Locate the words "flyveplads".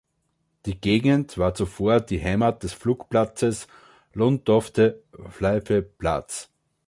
5.29-6.49